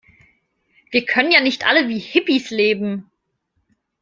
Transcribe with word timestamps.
Wir 0.89 1.05
können 1.05 1.29
ja 1.29 1.41
nicht 1.41 1.67
alle 1.67 1.87
wie 1.87 1.99
Hippies 1.99 2.49
leben. 2.49 3.11